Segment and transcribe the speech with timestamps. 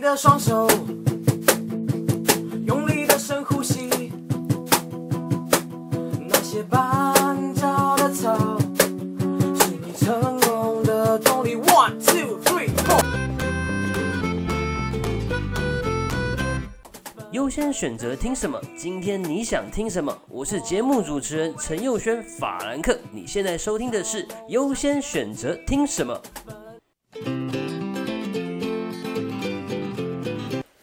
[0.00, 0.66] 你的双手，
[2.64, 4.10] 用力的深呼吸。
[6.26, 11.54] 那些绊脚的草，是你成功的动力。
[11.56, 13.04] One, two, three, four。
[17.32, 18.58] 优先选择听什么？
[18.78, 20.16] 今天你想听什么？
[20.30, 22.98] 我是节目主持人陈佑轩，法兰克。
[23.12, 26.18] 你现在收听的是优先选择听什么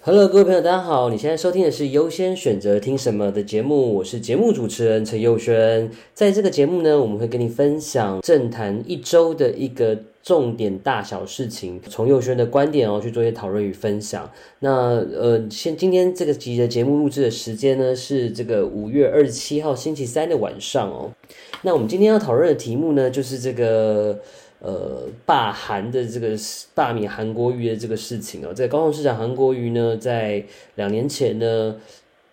[0.07, 1.09] ？Hello，各位朋友，大家好！
[1.09, 5.91] 你现在收听的是优先选择听什么的节目，我是节目主持人陈佑轩。
[6.13, 14.31] 在这个节目呢，我们会跟你分享政坛一周的一个重点大小事情，从佑轩的观点哦去做一些讨论与分享。
[14.59, 14.71] 那
[15.13, 21.11] 呃，先今天这个集的节目录制的时间呢是这个五月二十七号星期三的晚上哦。
[21.63, 24.17] 那我们今天要讨论的题目呢，就是这个。
[24.59, 26.35] 呃，罢韩的这个
[26.73, 31.75] 罢免韩国瑜的这个事情哦，在高雄市长韩国瑜呢，在两年前呢，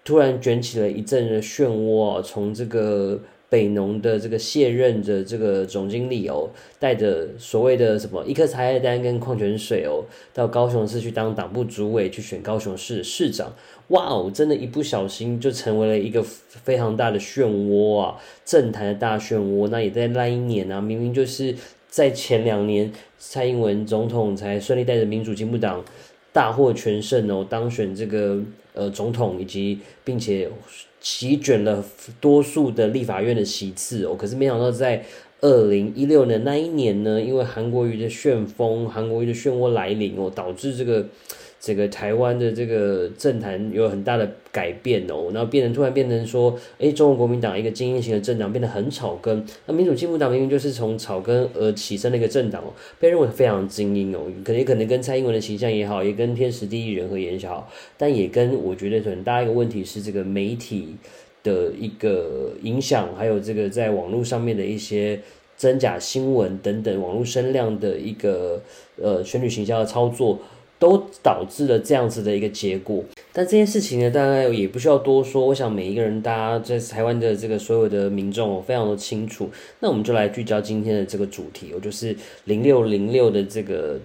[0.03, 13.53] 突然卷起了一阵的漩涡，从这个北农的这个卸任的这个总经理哦，带着所谓的什么一颗茶叶蛋跟矿泉水哦，到高雄市去当党部主委，去选高雄市市长，
[13.89, 18.17] 哇哦，真的，一不小心就成为了一个非常大的漩涡啊，
[18.47, 19.69] 政坛的大漩涡。
[19.69, 21.55] 那也在那一年啊，明明就是。
[21.95, 25.85] 在前两年，蔡英文总统才顺利带着民主进步党
[26.33, 28.43] 大获全胜哦，当选这个
[28.73, 30.51] 呃总统，以及并且
[30.99, 31.85] 席卷了
[32.21, 34.17] 多数的立法院的席次哦。
[34.19, 35.05] 可是没想到在
[35.41, 41.07] 二零一六年那一年呢，因为韩国瑜的旋风，韩国瑜的漩涡来临哦，导致这个。
[41.65, 52.69] 这个台湾的这个政坛有很大的改变哦，然后变成突然变成说，哎，中国国民党一个精英型的政党变得很草根，那民主进步党明明就是从草根而起身的一个政党哦，
[53.01, 60.97] 被认为非常精英哦，可能也可能跟蔡英文的形象也好，也跟天时地利人和也好，但也跟我觉得很大一个问题是这个媒体
[61.43, 65.19] 的一个影响，还有这个在网络上面的一些
[65.57, 68.61] 真假新闻等等网络声量的一个
[69.01, 70.39] 呃选举形象的操作。
[70.79, 73.03] 都导致了这样子的一个结果，
[73.33, 75.47] 但这件事情呢，大概也不需要多说。
[75.47, 79.51] 我想每一个人，大家在台湾的这个所有的民众，我非常的清楚。
[79.81, 82.15] 那我们就来聚焦今天的这个主题，我就是
[82.45, 83.99] 零六零六的这个。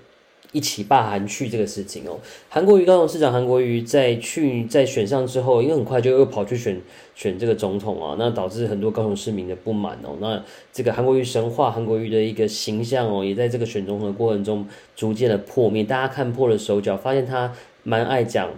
[0.51, 2.17] 一起罢韩去这个事情哦，
[2.49, 6.81] 韩国瑜高雄市长韩国瑜在去在选上之后，因为很快就又跑去选
[7.13, 10.17] 选这个总统啊，那导致很多高雄市民的不满哦。
[10.19, 10.43] 那
[10.73, 14.65] 这个韩国瑜神话，韩国瑜的一个形象哦，也在这个选总统的过程中
[14.95, 15.83] 逐渐的破灭。
[15.83, 18.49] 大家看破了手脚，发现他蛮爱讲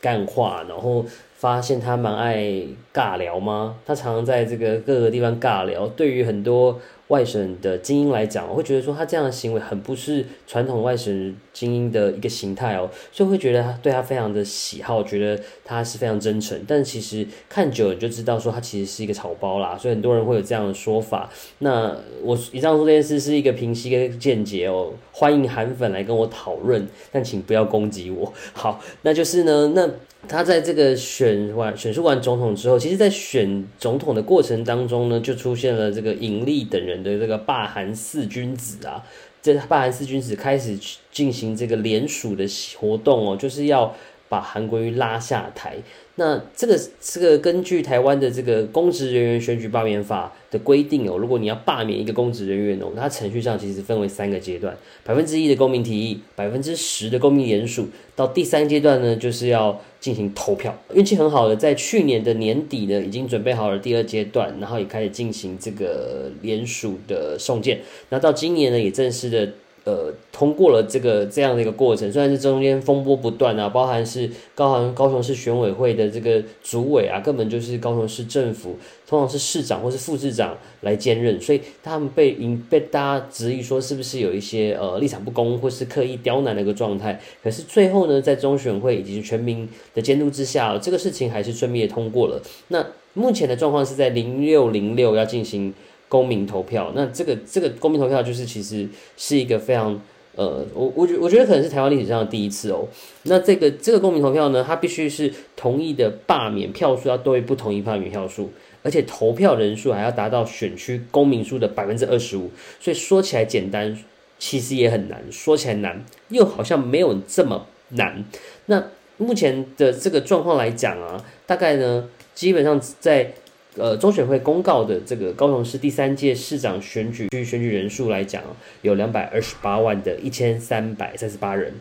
[0.00, 2.62] 干话，然后发现他蛮爱
[2.92, 3.76] 尬聊吗？
[3.86, 6.80] 他常常在这个各个地方尬聊，对于很多。
[7.10, 16.56] 外省的精英来讲，我会觉得说他这样的行为很不是传统外省精英的一个形态哦，所以会觉得他对他非常的喜好，觉得他是非常真诚。
[16.68, 21.28] 但其实看久了就知道说他其实是一个草包啦，所以很多人会有这样的说法。
[21.58, 28.32] 那我以上说这件事是一个平息跟见解哦，欢迎韩粉来跟我讨论，但请不要攻击我。
[28.52, 29.90] 好，那就是呢，那。
[30.28, 39.04] 他在这个选完选出完总统之后，其实，在选总统的过程当中呢，就出现了这个尹力等人的这个霸韩四君子啊，
[39.42, 40.78] 这霸韩四君子开始
[41.12, 42.44] 进行这个联署的
[42.78, 43.94] 活动哦，就是要
[44.30, 45.76] 把韩国瑜拉下台。
[46.14, 60.76] 那这个这个根据台湾的这个公职人员选举罢免法的规定哦，如果你要罢免一个公职人员哦，它程序上其实分为三个阶段：百分之一的公民提议，百分之十的公民联署，到第三阶段呢，就是要进行投票。
[60.94, 67.80] 运气很好的，在去年的年底呢，已经准备好了第二阶段，然后也开始进行这个联署的送件。
[68.10, 69.52] 那到今年呢，也正式的。
[69.84, 78.76] 呃，通过了这个这样的一个过程，虽然是中间风波不断啊，包含是高雄高雄市选委会的这个主委啊，根本就是高雄市政府，
[79.08, 87.18] 通常是市长或是副市长来兼任，所以他们被引被大家质疑说是不是有一些呃立场不公或是刻意刁难的一个状态。
[87.42, 92.42] 可是最后呢，在中选会以及全民的监督之下，这个事情还是顺利的通过了。
[92.68, 95.72] 那目前的状况是在零六零六要进行。
[96.10, 99.98] 公民投票，那这个这个公民投票就是其实是一个非常
[100.34, 102.88] 呃，我我觉我觉得可能是台湾历史上的第一次哦。
[103.22, 108.50] 那这个这个公民投票呢，它必须是同意的罢免票数要多于不同意罢免票数，
[108.82, 112.50] 而且投票人数还要达到选区公民数的百分之二十五。
[112.80, 113.96] 所以说起来简单，
[114.38, 118.24] 其实也很难；说起来难，又好像没有这么难。
[118.66, 118.82] 那
[119.16, 123.34] 目前的这个状况来讲啊，大概呢，基本上在。
[123.76, 128.42] 呃中选会公告的这个高雄市第三届市长选举区选举人数来讲，
[128.82, 131.72] 有两百二十八万的一千三百三十八人。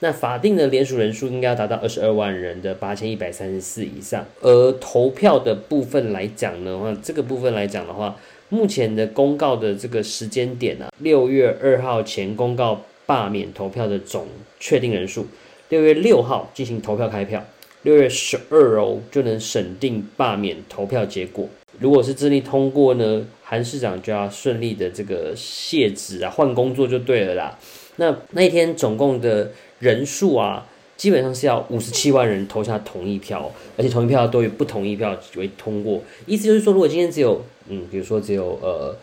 [0.00, 4.26] 那法定的联署人数应该要达到二十二万人的八千一百三十四以上。
[4.40, 8.16] 而投票的部分来讲的话，这个部分来讲的话，
[8.50, 14.26] 目前的公告的这个时间点啊，六月二号前公告罢免投票的总
[14.60, 15.26] 确定人数，
[15.70, 17.42] 六月六号进行投票开票。
[17.82, 21.48] 六月十二哦，就能审定罢免投票结果。
[21.78, 27.58] 如果是顺利通过呢，韩市长就要顺利的这个卸职啊，换工作就对了啦。
[27.96, 30.66] 那那一天总共的人数啊，
[30.96, 36.02] 基本上是要五十七万人投下同意票，而且同意票多于不同意票为通过。
[36.26, 38.96] 意思就是说，如果今天只有嗯，比如说只有呃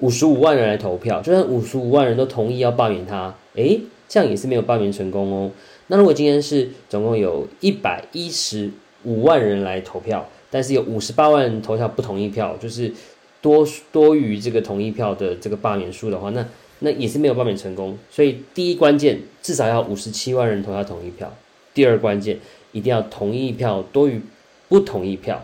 [0.00, 5.50] 五十五万人来投票，就算五十五万人都同意要罢免他，诶，这样也是没有罢免成功哦。
[5.90, 8.70] 那如果今天是总共有一百一十
[9.04, 12.92] 五万人来投票，但是有五十八万人投票不同意票，就是
[13.40, 16.46] 多多于这个同意票的这个罢免数的话，那
[16.80, 17.96] 那也是没有罢免成功。
[18.10, 21.34] 所以第一关键至少要五十七万人投下同意票，
[21.72, 22.38] 第二关键
[22.72, 24.20] 一定要同意票多于
[24.68, 25.42] 不同意票。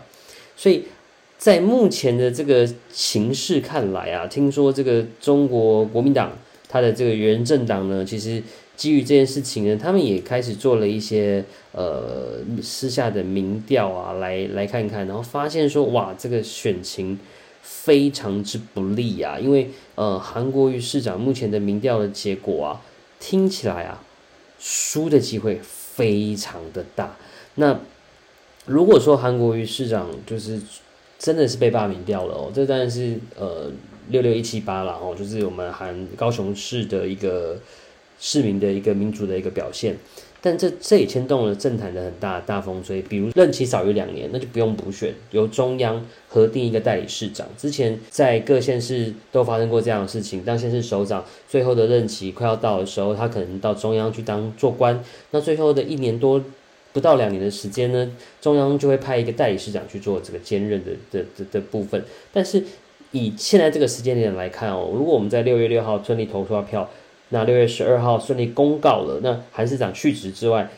[0.55, 0.83] 所以
[1.39, 6.31] 在目前的这个形势看来啊，听说这个中国国民党
[6.69, 8.43] 它的这个原政党呢，其实。
[8.75, 17.17] 基于这件事情呢，他们也开始做了一些呃私下的民调啊，来来看看，然后发现说，哇，这个选情
[17.61, 22.81] 非常之不利啊，因为呃韩国瑜市长目前的民调的结果啊，
[23.19, 24.03] 听起来啊
[24.59, 27.15] 输的机会非常的大。
[27.55, 27.79] 那
[28.65, 30.61] 如果说韩国瑜市长就是
[31.17, 33.71] 真的是被罢免掉了哦，这当然是呃
[34.09, 37.57] 六六一七八了哦，就是我们韩高雄市的一个。
[38.19, 39.95] 市民的一个民主的一个表现，
[40.41, 47.47] 但这这也牵动了政坛的很大大风吹，比如任期少于两年，那就不用补选，由中央核定一个代理市长。
[47.57, 56.43] 之前在各县市都发生过这样的事情，当县市首长最后的任期快要到的时候，他可能到中央去当做官，那最后的一年多
[56.93, 62.03] 不到两年的时间呢，中央就会派一个代理市长去做这个兼任的的的的部分。
[62.31, 62.63] 但是
[63.11, 66.89] 以现在这个时间点来看哦，如果我们在六月六号顺利投出票。
[67.35, 70.69] 那六月十二号顺利公告了，那韩市长去职之外，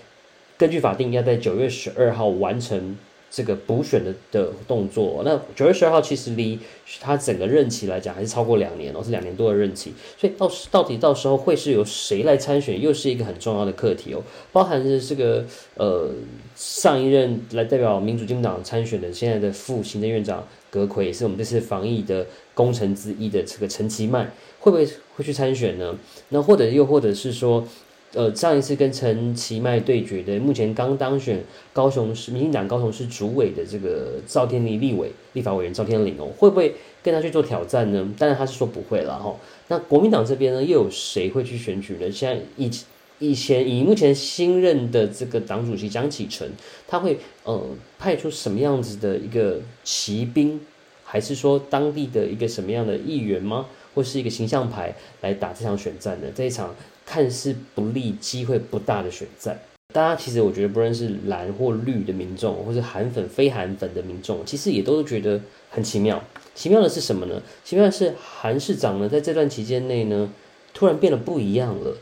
[0.57, 2.97] 根据法定要在九月十二号完成
[3.29, 5.21] 这个补选的的动作。
[5.23, 6.57] 那九月十二号其实离
[6.99, 9.93] 他整个任期来讲还是超过两年哦，是两年多的任期。
[10.17, 14.23] 所以到到底到时候会是由谁来参选，又是一个很重要的课题哦。
[14.51, 15.45] 包含着这个
[15.75, 16.09] 呃
[16.55, 24.31] 上一任来代表民主进步党参选的现在的副行政院长葛奎，也是我们这次防疫的功臣之一的这个陈其迈。
[24.59, 24.85] 会不会
[25.15, 25.95] 会去参选呢？
[26.29, 27.65] 那或者又或者是说，
[28.13, 31.41] 呃，上一次跟陈其迈对决的，目前刚当选
[31.71, 38.13] 高雄市民进党高雄市主委的这个赵天麟立委立法委员赵天麟哦，会不会跟他去做挑战呢？
[38.17, 39.33] 当然他是说不会了哈。
[39.69, 42.11] 那国民党这边呢，又有谁会去选举呢？
[42.11, 42.69] 现在以
[43.19, 46.49] 以前以目前新任的这个党主席江启臣，
[46.87, 47.65] 他会呃
[47.97, 50.59] 派出什么样子的一个骑兵，
[51.03, 53.67] 还是说当地的一个什么样的议员吗？
[53.95, 59.59] 或是一个形象牌来打这场选战的这一场看似不利、机会不大的选战，
[59.91, 65.41] 大家其实我觉得不论是蓝或绿的民众，或是韩粉、非韩粉的民众，其实也都觉得
[65.71, 66.23] 很奇妙。
[66.53, 67.41] 奇妙的是什么呢？
[67.63, 70.31] 奇妙的是韩市长呢，在这段期间内呢，
[70.75, 71.97] 突然变得不一样了。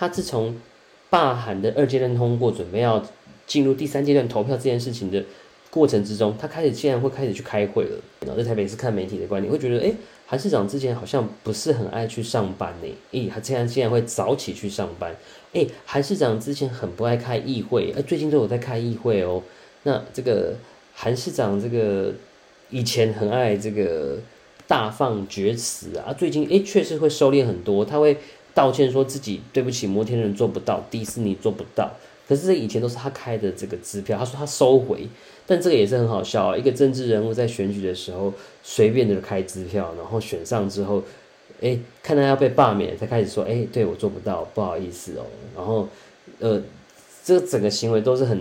[0.00, 0.56] 他自从
[1.10, 3.04] 罢韩的二阶段通过，准备要
[3.46, 5.22] 进入第三阶段投票这件事情的
[5.68, 8.00] 过程之中，他开始竟然会开始去开会了。
[8.20, 9.94] 然后在台北是看媒体的观点，会觉得诶。
[10.26, 15.14] 韩市长之前好像不是很爱去上班呢，诶，他竟然竟然会早起去上班，
[15.52, 19.42] 诶，韩市长之前很不爱开议会，诶，最近都有在开议会哦。
[19.82, 20.54] 那这个
[20.94, 22.14] 韩市长这个
[22.70, 24.18] 以前很爱这个
[24.66, 28.16] 大放厥词啊，最近诶确实会收敛很多，他会
[28.54, 31.90] 道歉说自己对不起摩天轮做不到，迪士尼做不到。
[32.28, 35.08] 可是这以前都是他开的这个支票，他说他收回，
[35.46, 36.56] 但这个也是很好笑啊。
[36.56, 41.02] 一个政治人物在选举的时候随便的开支票，然后选上之后，
[41.60, 45.26] 哎，看他要被罢免，才开始说，哎，对我做不到，不好意思哦。
[45.56, 45.88] 然后，
[46.38, 46.62] 呃，
[47.24, 48.40] 这整个行为都是很、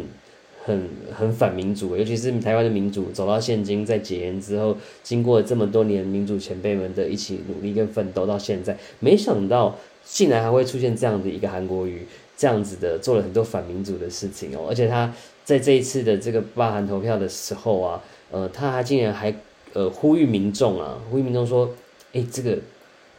[0.63, 9.75] 很、很反民主，尤其是台湾的民主走到现今，在解严之后，经过这么多年民主前辈们的一起努力跟奋斗，到现在，没想到
[10.09, 12.05] 竟然还会出现这样的一个韩国瑜。
[12.39, 15.13] 这样子的做了很多反民主的事情哦，而且他
[15.43, 18.01] 在这一次的这个罢韩投票的时候啊，
[18.31, 19.35] 呃，他还竟然还
[19.73, 21.69] 呃呼吁民众啊，呼吁民众说，
[22.13, 22.57] 哎，这个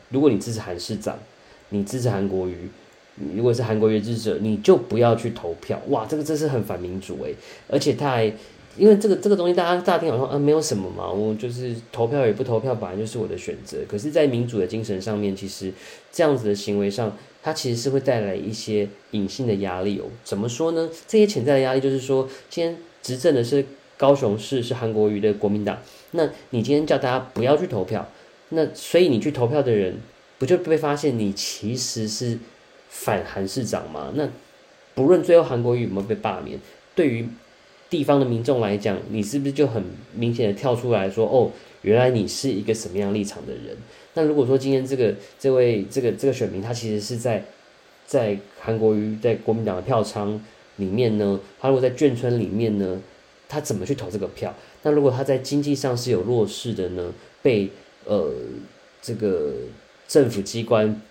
[0.08, 1.18] 如果你支持韩市长，
[1.68, 2.70] 你支持韩国瑜，
[3.36, 5.78] 如果是韩国瑜支持者，你就不要去投票。
[5.88, 7.34] 哇，这个真是很反民主诶，
[7.68, 8.32] 而且他还
[8.76, 13.78] 因为这个这个东西，大家乍听好像啊没有什么嘛，我就是投票也不投票，本来就是我的选择。
[13.88, 15.72] 可是，在民主的精神上面，其实
[16.12, 20.04] 这样子的行为上，它其实是会带来一些隐性的压力哦。
[20.24, 20.88] 怎么说呢？
[21.08, 23.64] 这些潜在的压力就是说，今天执政的是
[23.96, 25.78] 高雄市是韩国瑜的国民党，
[26.12, 28.08] 那你今天叫大家不要去投票，
[28.50, 29.96] 那所以你去投票的人，
[30.38, 32.38] 不就被发现你其实是
[32.88, 34.12] 反韩市长吗？
[34.14, 34.28] 那
[34.94, 36.58] 不论最后韩国瑜有没有被罢免，
[36.94, 37.28] 对于
[37.90, 39.82] 地方的民众来讲，你是不是就很
[40.14, 41.50] 明显的跳出来说，哦，
[41.82, 43.76] 原来你是一个什么样立场的人？
[44.14, 47.44] 那如果说今天这个这位这个这个选民，他其实是在
[48.06, 50.40] 在韩国瑜在国民党的票仓
[50.76, 53.00] 里面呢，他如果在眷村里面呢，
[53.48, 54.54] 他怎么去投这个票？
[54.82, 57.68] 那如果他在经济上是有弱势的呢，被
[58.04, 58.32] 呃
[59.02, 59.52] 这个
[60.06, 61.02] 政府机关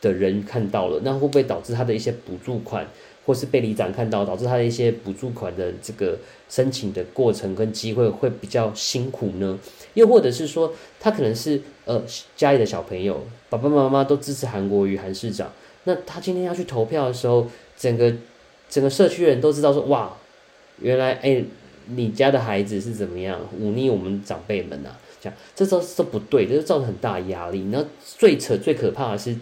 [0.00, 2.86] 的人看到了，那会不会导致他的一些补助款？
[3.28, 6.18] 或是被里长看到，导致他的一些补助款的这个
[6.48, 9.58] 申请的过程跟机会会比较辛苦呢？
[9.92, 12.02] 又或者是说，他可能是呃
[12.34, 15.52] 家里的小朋友，爸爸妈妈都支持韩国瑜韩市长，
[15.84, 18.10] 那他今天要去投票的时候，整个
[18.70, 20.16] 整个社区人都知道说，哇，
[20.80, 21.44] 原来哎、
[21.88, 24.96] 你家的孩子是怎么样忤逆我们长辈们啊？
[25.20, 27.66] 这样这都是不对，这就造成很大压力。
[27.70, 29.36] 那最扯最可怕的是。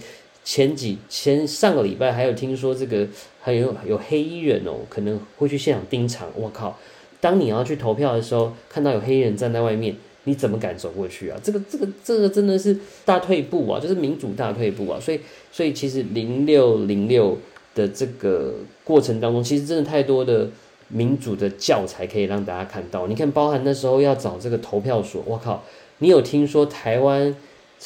[0.47, 3.05] 前几前上个礼拜还有听说这个
[3.41, 6.29] 还有有黑衣人哦，可能会去现场盯场。
[6.37, 6.79] 我靠！
[7.21, 11.37] 当你要去投票的时候，看到有黑衣人站在外面，你怎么敢走过去啊？
[11.43, 15.01] 这个这个这个真的是大退步啊，就是民主大退步啊。
[15.01, 15.19] 所以
[15.51, 17.37] 所以其实零六零六
[17.75, 20.49] 的这个过程当中，其实真的太多的
[20.87, 23.09] 民主的教材可以让大家看到。
[23.09, 25.65] 你看，包含那时候要找这个投票所，我靠！
[25.99, 27.35] 你有听说台湾？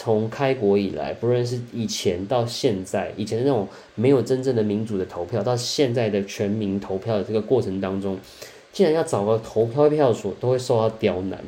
[0.03, 8.19] 从开国以来，不论是以前到现在，以前那种没有真正的民主的投票，到现在的全民投票的这个过程当中，
[8.73, 11.39] 竟然要找个投票票所，都会受到刁难。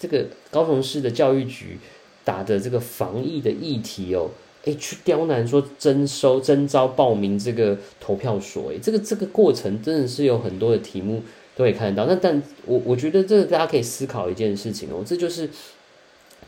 [0.00, 1.78] 这个高雄市的教育局
[2.24, 4.28] 打的这个防疫的议题哦，
[4.64, 11.22] 诶，去刁难说征收征召报名这个投票所，诶，这个这个过程真的是有很多的题目
[11.54, 12.12] 都可以看得到。
[12.12, 15.48] 那但我我觉得这个大家可以思考一件事情哦，这就是。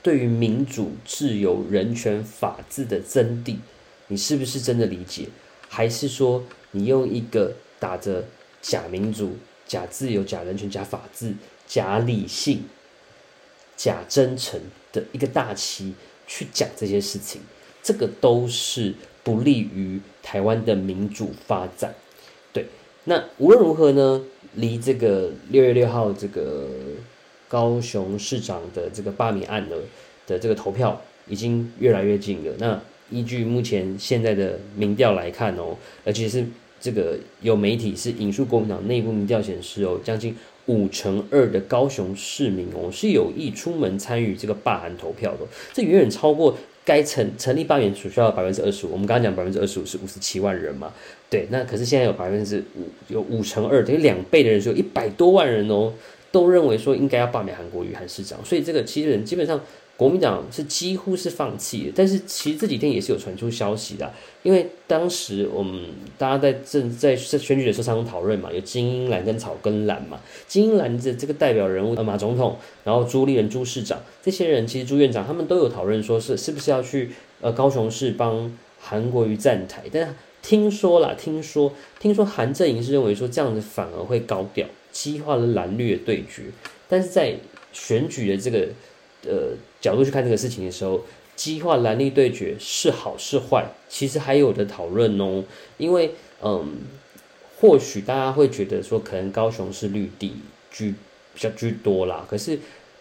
[0.05, 3.57] 对于民主、自由、人权、法治的真谛，
[4.09, 5.29] 你是不是真的理解？
[5.67, 8.23] 还是说你用一个打着
[8.61, 11.33] 假民主、假自由、假人权、假法治、
[11.67, 12.65] 假理性、
[13.79, 14.61] 假真诚
[14.93, 15.95] 的一个大旗
[16.27, 17.41] 去讲这些事情？
[17.83, 21.95] 这个都是不利于台湾的民主发展。
[22.53, 22.67] 对，
[23.05, 26.69] 那无论如何呢，离这个六月六号这个。
[27.55, 29.77] 高雄市长的这个罢免案的
[30.27, 32.53] 的这个投票已经越来越近了。
[32.59, 32.81] 那
[33.11, 36.45] 依据目前现在的民调来看哦，而且是
[36.81, 40.35] 这个有媒体是引述国民党内部民调显示哦，将近
[40.67, 48.91] 五成二的高雄市民哦是有意出门参与这个罢韩投票的，这远远超过该成成立罢免所需要的百分之二十五。
[48.91, 50.93] 我们刚刚讲百分之二十五是五十七万人嘛，
[51.31, 55.93] 对，那可是现在有百分之五，有五成二，等于两倍的人数，有一百多万人哦。
[56.35, 59.61] 都认为说应该要罢免韩国瑜韩市长，所以这个其实人基本上
[59.97, 61.93] 国民党是几乎是放弃的。
[61.95, 64.13] 但是其实这几天也是有传出消息的，
[64.43, 65.81] 因为当时我们
[66.19, 70.19] 大家在正在选举的时候常常讨论嘛，有精英蓝跟草根蓝嘛。
[70.49, 84.67] 精英蓝的这个代表人物马总统，然后朱立伦朱市长这些人，其实朱院长他们都有讨论说是是不是要去呃高雄市帮韩国瑜站台，但听说啦，听说听说韩阵营是认为说这样子反而会高调。
[84.95, 86.45] 激化了蓝绿的对决，
[86.89, 87.35] 但是在
[87.73, 88.69] 选举的这个
[89.27, 95.43] 呃角度去看这个事情的时候，激化蓝绿对决是好是坏，其实还有的讨论哦。
[95.79, 96.77] 因为嗯，
[97.59, 100.37] 或许大家会觉得说，可能高雄是绿地
[100.71, 100.95] 居
[101.35, 102.25] 比较居多啦。
[102.31, 102.61] 可是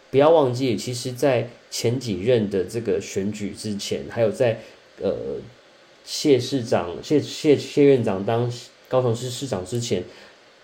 [0.09, 4.61] 不要忘记，其实，在前几任的这个选举之前，还有在
[4.99, 5.13] 呃
[6.03, 8.51] 谢市长、谢谢谢院长当
[8.89, 10.03] 高雄市市长之前。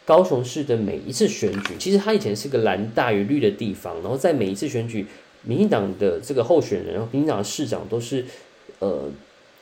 [0.10, 5.06] 高雄市的每一次选举，其实它以前是个蓝大于绿的地方，然后在每一次选举，
[5.44, 8.25] 民进党的这个候选人，民进党的市长都是
[8.80, 9.04] 呃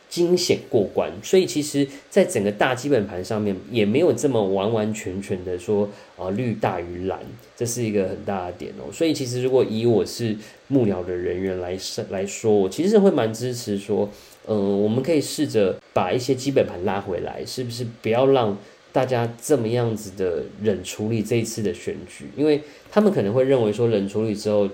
[0.08, 7.20] 惊险过关，所以其实在整个大基本盘上面也没有这么完完全全的说啊、绿大于蓝，
[7.58, 8.88] 这是一个很大的点哦。
[8.89, 10.34] 所以其实如果以我是
[10.70, 11.77] 幕僚的人员来
[12.10, 14.10] 来说，我其实会蛮支持说，
[14.48, 18.58] 嗯、我们可以试着把一些基本盘拉回来，是不是不要让。
[18.98, 24.68] 大家这么样子的冷处理这一次的选举，因为他们可能会认为说冷处理之后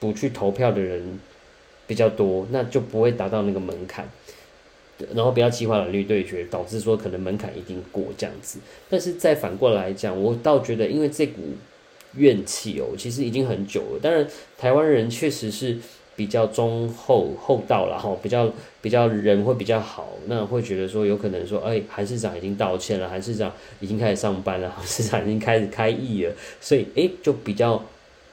[0.00, 1.20] 不去投票的人
[1.86, 4.10] 比较多，那就不会达到那个门槛，
[5.14, 8.58] 然后不要激化蓝绿对决，导致说可能门槛一定过这样子。
[8.90, 11.40] 但是再反过来讲，我倒觉得，因为这股
[12.16, 14.00] 怨气哦，其实已经很久了。
[14.02, 14.26] 当然，
[14.58, 15.78] 台湾人确实是
[16.16, 27.82] 比较忠厚厚道了哈，比较比较人会比较好，那会觉得说有可能说，哎，韩市长已经道歉了，韩市长已经开始上班了， 韩市长已经开始开议了，所以哎，就比较。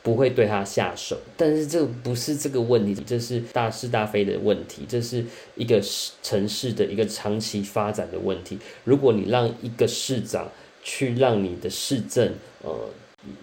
[0.04, 5.24] 不会对他下手，但是这不是这个问题，这是大是大非的问题，这是
[5.54, 5.80] 一个
[6.24, 8.58] 城市的一个长期发展的问题。
[8.84, 10.50] 如果你让一个市长
[10.82, 12.34] 去让你的市政，
[12.64, 12.74] 呃，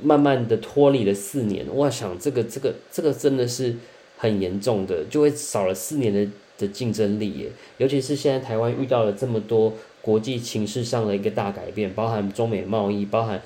[0.02, 3.76] 慢慢的脱离了四年，我想这个这个这个真的是
[4.18, 7.50] 很严重的，就会少了四年的的竞争力耶。
[7.78, 9.72] 尤其是现在台湾遇到了这么多
[10.02, 13.40] 国际情势上的一个大改变，包含中美贸易，包含。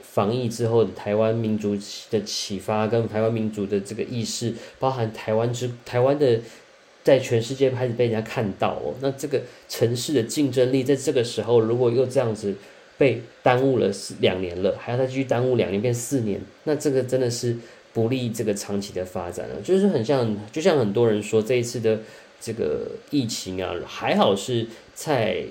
[0.00, 1.76] 防疫之后的台湾民族
[2.08, 6.38] 的启发，跟台湾民族的这个意识，包含台湾之台湾的，
[7.02, 8.94] 在全世界开始被人家看到哦。
[9.00, 12.54] 那这个城市的竞争力，在这个时候如果又这样子
[12.96, 17.56] 被耽误了两年了，还要再继续耽误两年变四年，那这个真的是
[17.92, 19.60] 不利这个长期的发展了。
[19.62, 22.00] 就是很像，就像很多人说，这一次的
[22.40, 25.44] 这个疫情啊，还好是蔡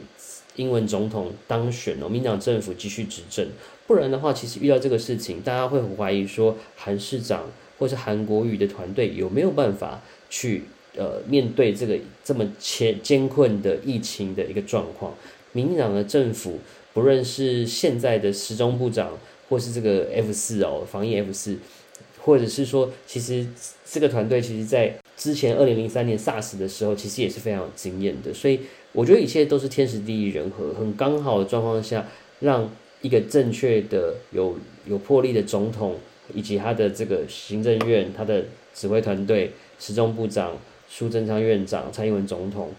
[0.56, 3.48] 英文总统当选了，民党政府继续执政。
[3.88, 7.46] 不然的话，其实遇到这个事情，大家会很怀疑说，韩市长
[7.78, 10.64] 或是韩国瑜的团队有没有办法去
[10.96, 15.14] 呃面对这个这么艰艰困的疫情的一个状况。
[15.54, 16.60] 民进党的政府，
[16.94, 19.18] 不论是现在的时中部长，
[19.50, 21.58] 或是这个 F 四哦，防疫 F 四，
[22.22, 23.46] 或者是说，其实
[23.86, 28.34] 这个团队其实在之前二零零三年 SARS 的时候，其实也是非常有经验的。
[28.34, 28.60] 所以
[28.94, 32.08] 我觉得一切都是天时地利人和，很刚好的状况下
[32.40, 32.70] 让。
[33.04, 35.96] 一个正确的、有有魄力的总统，
[36.36, 40.56] 以及他的这个行政院、他的指挥团队、时中部长、
[40.88, 42.70] 苏贞昌院长、蔡英文总统、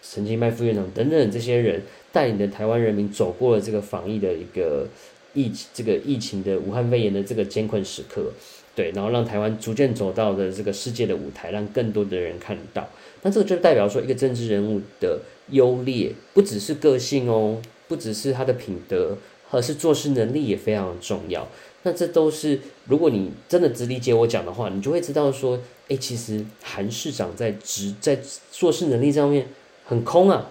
[0.00, 1.82] 陈其迈副院长等等这些人，
[2.12, 4.86] 带领的台湾人民走过了这个防疫的一个
[5.32, 8.30] 疫这个疫情的武汉肺炎的这个艰困时刻，
[8.74, 12.88] 对，然后让台湾逐渐走到了这个世界的舞台，让更多的人看到。
[13.22, 19.16] 那这个就代表说，一个政治人物的优劣，不只是个性哦，不只是他的品德。
[19.50, 21.46] 而是做事能力也非常重要。
[21.84, 25.56] 那这都是，如果你真的只理解我讲的话，你就会知道说，
[25.88, 28.18] 哎，其实韩市长在职在
[28.50, 29.46] 做事能力上面
[29.84, 30.50] 很空啊。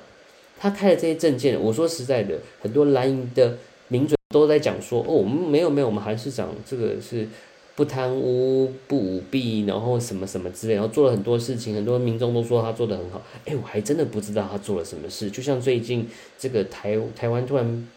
[0.58, 3.58] 他开的这些证件，我说实在的，很多蓝营的
[3.90, 7.28] 名嘴都在讲说，哦，我们没有没有，我们韩市长这个是
[7.76, 13.22] 不贪污不舞弊，然后什么什么之类，然后做了很多事情，很多民众都说他做得很好。
[13.46, 15.30] 哎，我还真的不知道他做了什么事。
[15.30, 16.08] 就像最近
[16.38, 17.88] 这个台台湾突然。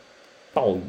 [0.54, 0.80] 暴雨，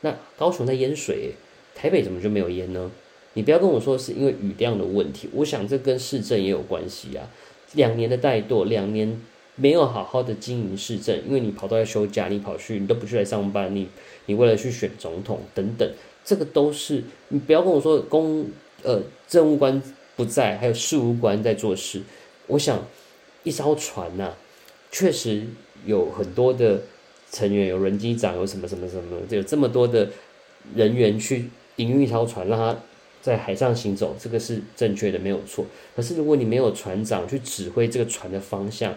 [0.00, 1.34] 那高雄在淹水，
[1.76, 2.90] 台北怎么就没有淹呢？
[3.34, 7.30] 你不要跟我说是因为雨量的问题，我想这跟市政也有关系啊。
[7.74, 9.22] 两年的怠惰，两年
[9.54, 13.86] 没有好好的经营市政，因为你跑到要休假，你跑去，你都不去来上班，你
[14.26, 15.88] 你为了去选总统等等，
[16.24, 18.46] 这个都是你不要跟我说公
[18.82, 19.82] 呃政务官
[20.16, 22.02] 不在，还有事务官在做事。
[22.46, 22.86] 我想
[23.42, 24.36] 一艘船呐、啊，
[24.90, 25.46] 确实
[25.84, 26.80] 有很多的。
[27.32, 30.10] 成员有轮机长，有什么什么什么，有这么多的
[30.74, 32.76] 人员去营运一条船，让它
[33.22, 35.64] 在海上行走，这个是正确的，没有错。
[35.94, 38.92] 可是如果你没有船长去指挥这个船的方向，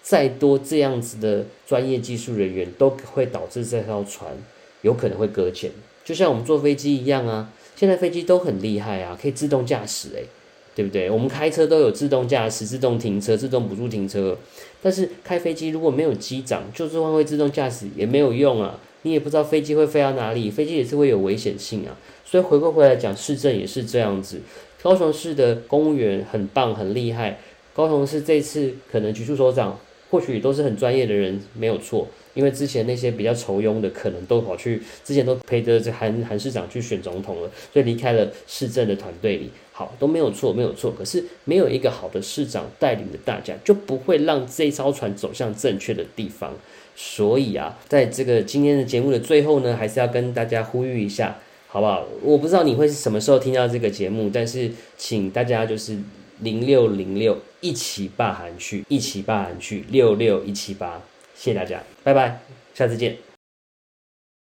[0.00, 4.34] 再多这样子的专业技术人员，都会导致这艘船
[4.80, 5.70] 有可能会搁浅。
[6.04, 10.26] 就像我们坐飞机一样啊，现在飞机都很厉害啊，可以自动驾驶，诶。
[10.76, 11.08] 对不对？
[11.08, 14.36] 我们开车都有自动驾驶、自动停车、自动辅助停车，
[14.82, 18.76] 但是开飞机如果没有机长，就算会自动驾驶也没有用啊！
[19.02, 21.94] 你也不知道飞机会飞到哪里，飞机也是会有危险性啊。
[22.24, 24.40] 所以回过回来讲，市政也是这样子。
[24.82, 27.38] 高雄市的公务员很棒、很厉害，
[27.72, 29.78] 高雄市这次可能局处首长
[30.14, 32.06] 或许都是很专业的人，没有错。
[32.34, 39.50] 因为之前那些比较愁庸的，可能都跑去之前都陪着这韩韩市长去选总统了，所以离开了市政的团队里。
[39.72, 40.92] 好，都没有错，没有错。
[40.96, 46.54] 可是没有一个好的市长带领着大家，就不会让这艘船走向正确的地方。
[46.94, 52.06] 所以啊，在这个今天的节目的最后呢，还是要跟大家呼吁一下，好不好？
[52.22, 55.98] 我不知道你会是什么时候听到这个节目，但是请大家就是
[56.40, 61.00] 零六零六一起霸韩去，一起霸韩去六六一七八，
[61.34, 62.40] 谢谢大家，拜拜，
[62.74, 63.33] 下次见。